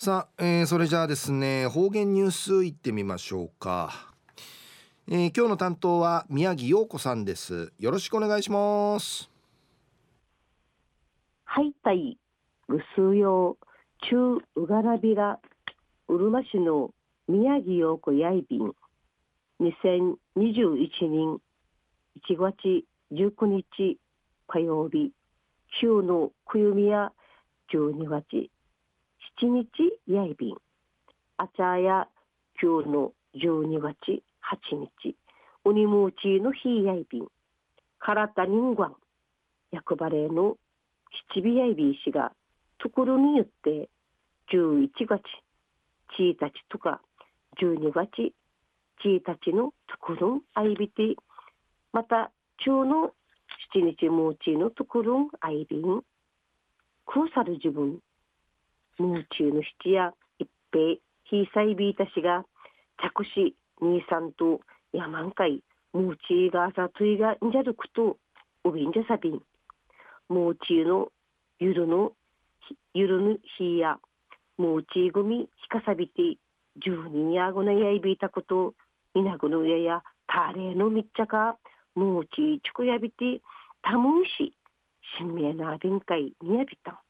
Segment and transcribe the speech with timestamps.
[0.00, 4.12] さあ、えー、それじゃあですね方言ニュースいってみましょうか、
[5.08, 7.72] えー、今日の担当は宮城陽子さんです。
[7.80, 9.28] よろしくお願いします。
[11.46, 12.16] はいたい
[12.68, 13.56] ぐすよ
[14.08, 15.40] 中うがらびら
[16.06, 16.92] うるま市の
[17.26, 18.72] 宮城陽子やいびん。
[19.60, 20.16] 2021
[21.10, 21.40] 年
[22.28, 23.98] 1月19日
[24.46, 25.10] 火曜日
[25.80, 27.10] 週のくゆみや
[27.74, 28.48] 12月
[29.46, 29.68] 日
[30.08, 30.56] やいびん
[31.36, 32.08] あちゃや
[32.60, 33.96] 今日の12月
[34.74, 35.16] 8日。
[35.64, 37.28] ウニムーチーの日やいびん
[38.00, 38.96] からたにんがん
[39.70, 40.56] 役場例の
[41.32, 42.32] 七尾やいびん氏が
[42.78, 43.88] ところによって
[44.52, 45.22] 11月
[46.18, 47.00] 1日とか
[47.60, 48.32] 12月
[49.04, 51.14] 1日のところんあいびて
[51.92, 52.32] また
[52.64, 53.12] 中の
[53.74, 56.02] 7日ムーチーのところんあいびん
[57.06, 58.00] くうさる自分。
[58.98, 62.44] ムーチーの七や一平ひいさいびいたしが
[62.98, 64.60] 着し兄さんと
[64.92, 68.16] やまんかいムーチーがさといがんじゃるくと
[68.64, 69.40] おびんじゃさびん。
[70.28, 71.08] ムーチーの
[71.58, 72.12] ゆるの
[72.92, 73.98] ゆるぬひや
[74.58, 76.36] ムーチー組ひかさびて
[76.84, 78.74] 十人やごなやいびいたこと
[79.14, 81.56] いなぐの上やたれのみっちゃか
[81.94, 83.40] ムーチーちくやびて
[83.82, 84.52] たむんし
[85.18, 87.02] 新名なびんかいにやびた。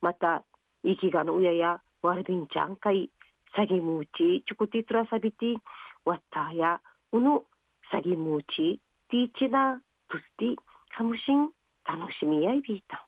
[0.00, 0.44] また
[0.84, 3.10] 生きがの親やわるびんちゃんかい
[3.56, 5.56] さぎむうちちょこてとらさびて
[6.04, 6.80] わったや
[7.12, 7.44] うの
[7.90, 10.56] さぎむうちティーチナプスティ
[10.96, 11.50] かむしん
[11.86, 13.06] 楽しみやいびいた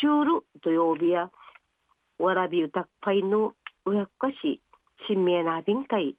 [0.00, 1.30] チュール土曜日や
[2.18, 3.54] わらび歌っぱいの
[3.84, 4.60] 親っかし
[5.06, 6.16] 新名なびんかい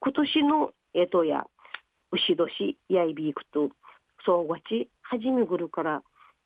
[0.00, 1.44] 今年のえとや
[2.12, 3.70] 牛年やいびいくと
[4.24, 6.02] そうがちはじめぐるから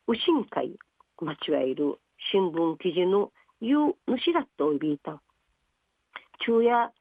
[0.06, 0.76] 牛んかい
[1.20, 1.98] 間違える
[2.31, 3.31] 新聞記事の
[3.61, 5.21] 言う主だといびいた。
[6.39, 6.91] 昼夜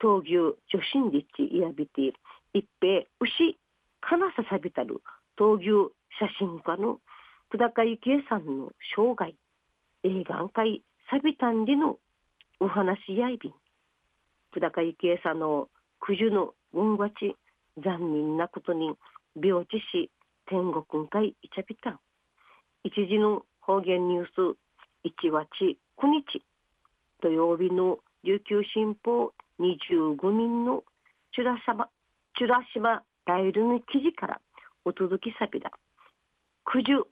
[0.00, 2.12] 闘牛女子立地やびて
[2.52, 3.58] 一平牛
[4.00, 5.02] かなささびたる。
[5.38, 7.00] 闘牛写真家の
[7.50, 9.34] 久高幸恵さんの生涯。
[10.04, 11.98] 映画会さびたんでの
[12.60, 13.52] お話やいびん。
[14.52, 15.68] 久高幸恵さんの
[16.00, 17.36] 九十の運がち
[17.82, 18.92] 残忍なことに
[19.40, 20.10] 病死し
[20.46, 21.90] 天国会いちゃびた。
[21.90, 21.98] ん
[22.84, 24.56] 一時の方言ニュース
[25.04, 25.46] 1月
[25.96, 26.42] 9日
[27.22, 30.82] 土曜日の琉球新報25人の
[31.32, 31.88] チュラサマ
[32.36, 34.40] チュラシマライルの記事から
[34.84, 35.70] お届けさびだ。
[36.64, 37.04] 九十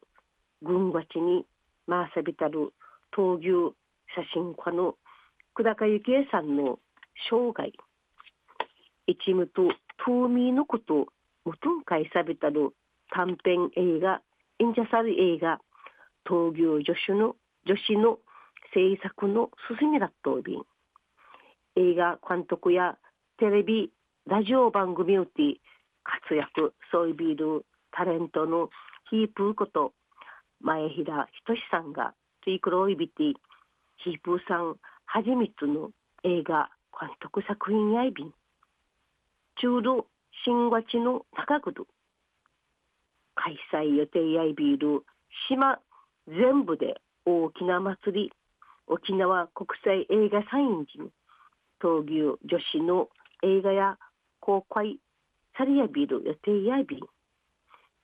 [0.63, 1.47] 軍町に
[1.89, 2.73] 回さびたる
[3.17, 3.73] 闘牛
[4.17, 4.97] 写真家の
[5.55, 6.81] 久高幸恵さんの
[7.31, 7.71] 生涯。
[9.07, 9.63] 一無と
[10.05, 11.07] 島民のことを
[11.45, 12.75] もとんかいさびたる
[13.15, 14.21] 短編映画
[14.59, 15.61] インジャサル映画。
[16.31, 17.35] 闘牛助手の
[17.67, 18.19] 女子の
[18.73, 20.63] 制作の進みだったびん。
[21.75, 22.97] 映画監督や
[23.39, 23.91] テレビ
[24.29, 25.61] ラジオ番組をて
[26.05, 28.71] 活躍そういびるタレントの
[29.11, 29.93] ヒープーこと
[30.61, 32.15] 前平仁さんが
[32.45, 33.35] ツイクロイビティ
[34.05, 34.77] ヒープーさん
[35.07, 35.91] 初めての
[36.23, 38.33] 映画監督作品やいびん。
[39.61, 40.07] 中路
[40.45, 41.87] 新月の中ぐる
[43.35, 45.03] 開催予定やいびる
[45.49, 45.81] 島
[46.29, 48.33] 全部で大きな祭り
[48.87, 51.11] 沖縄国際映画サイン人
[51.83, 53.09] 闘牛女子の
[53.43, 53.99] 映画や
[54.41, 54.99] 公開
[55.57, 57.01] サリアビル予定やビ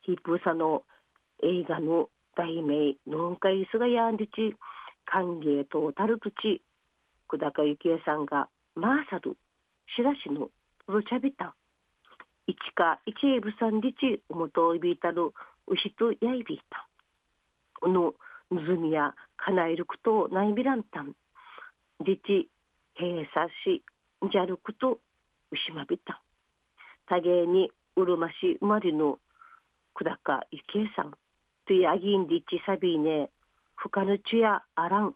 [0.03, 0.83] ヒープーサの
[1.43, 4.55] 映画の題名農会すがやんりち
[5.05, 6.63] 歓迎とタルトチ
[7.29, 9.37] 久高幸恵さんがマーサル
[9.97, 10.51] しらしの
[10.87, 11.55] プロチャビタ。
[12.47, 15.33] 一か一エブさんりちおもといびいたる
[15.67, 16.86] 牛とやいびいた。
[17.83, 18.15] の
[18.51, 21.15] むずみやかなえることないびらんたん
[22.01, 22.49] 自治
[22.99, 23.83] 閉鎖し
[24.33, 24.99] じゃること
[25.53, 26.23] うしまびた
[27.09, 29.19] 多芸にうるまし生まれの
[29.95, 31.13] 久高幸恵さん。
[31.67, 33.31] といあぎんりちさびね
[33.75, 35.15] ふかぬちやあらん。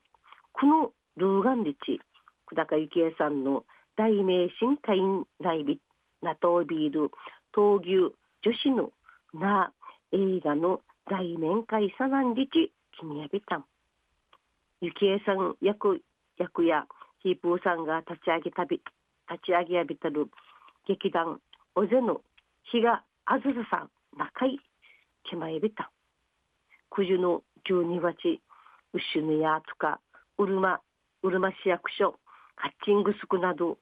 [0.52, 2.00] このルーガンりち
[2.48, 3.64] 久高幸恵さんの
[3.96, 5.78] 大名神会員内ビ
[6.22, 7.10] ナトービール
[7.54, 8.90] 闘牛女子の
[9.34, 9.72] な
[10.12, 10.80] 映画の
[11.10, 13.64] 大面会さなんりちきにやびたん
[14.80, 16.00] 幸恵さん役
[16.38, 16.86] 役や
[17.20, 18.80] ヒープーさんが立ち上げたび
[19.28, 20.30] 立ち上げやびたる
[20.86, 21.40] 劇団
[21.74, 22.20] おぜの
[22.70, 24.60] 日があずささん中井
[25.28, 25.90] けまえびた
[26.94, 28.38] 九十の12月
[28.94, 29.98] うしぬやとか
[30.38, 30.78] うるま
[31.24, 32.20] うるま市役所
[32.54, 33.78] ハッチングスクなど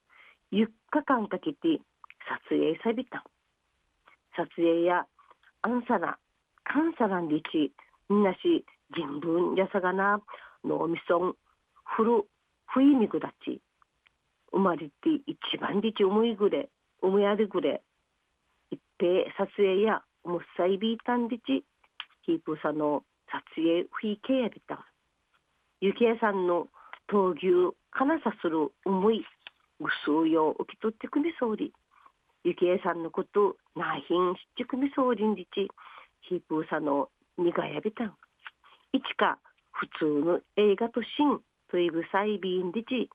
[0.51, 1.79] 4日間かけて
[2.25, 3.23] 撮影さびた
[4.35, 5.05] 撮影や
[5.61, 6.17] アンサナ
[6.69, 7.73] カンサランリチ
[8.11, 10.21] みなし人文やさがな
[10.65, 11.35] 脳みそん
[11.97, 12.25] ふる
[12.67, 13.61] ふいみぐだち
[14.53, 14.93] 生まれて
[15.27, 16.69] 一番リチ思いぐれ
[17.01, 17.83] 思いやりぐれ
[18.71, 21.65] 一平撮影やもっさいびいたんリチ
[22.27, 24.87] ヒープさんの撮影ふいけやびた。
[25.81, 26.67] ゆきえさんの
[27.09, 29.25] 闘牛かなさする思い
[29.81, 31.73] ぐすうよ受け取ってくみそうり
[32.45, 35.69] ゆきえさんのことなひんしっちくみそうりんじち。
[36.23, 38.15] ヒープーさのにがやびたん
[38.93, 39.39] いちか
[39.73, 43.09] 普通の映画としんといぐさいびんりち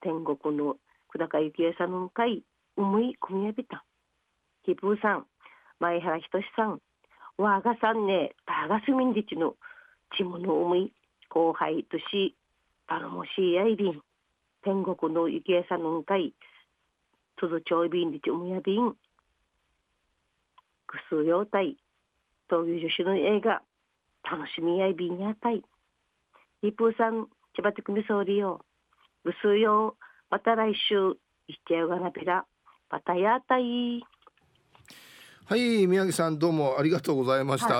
[0.00, 0.76] 天国の
[1.12, 2.42] 久高ゆきえさんの会
[2.76, 3.80] 思い込みやびたん
[4.64, 5.26] ヒープーさん
[5.78, 6.80] 前原ひとしさん
[7.38, 9.54] わがさんねたがすみんじちの
[10.16, 10.92] ちもの思い
[11.28, 12.36] 後輩とし
[12.86, 14.00] 頼もしいやいびん
[14.62, 16.34] 天国のゆきえさんの会
[17.40, 18.90] とどちょいびんりちおむやびん。
[18.90, 18.96] ぐ
[21.08, 21.78] すようたい。
[22.50, 23.62] 闘牛女子の映画
[24.24, 25.62] 楽しみやいびんやたい。
[26.62, 28.60] ヒープーさん千葉てくみそうりよ
[29.24, 29.96] ぐすうよ
[30.30, 31.16] また来週
[31.48, 32.44] いっちゃよがなぴら
[32.90, 34.02] またやたい。
[35.46, 37.78] はい宮城さんどうもありがとうございました、はい